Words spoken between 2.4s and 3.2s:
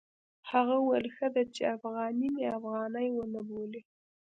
افغاني